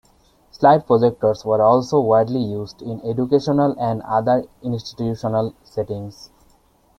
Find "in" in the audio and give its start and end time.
2.81-3.01